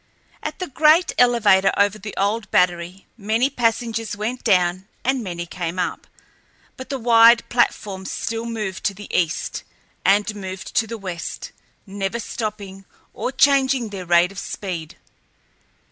[0.41, 5.77] At the great elevator over the old Battery many passengers went down and many came
[5.77, 6.07] up,
[6.75, 9.61] but the wide platforms still moved to the east
[10.03, 11.51] and moved to the west,
[11.85, 14.97] never stopping or changing their rate of speed.